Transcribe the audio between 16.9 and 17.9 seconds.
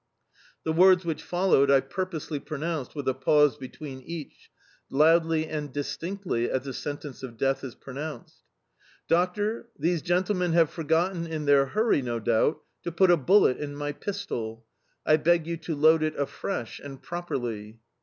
properly!"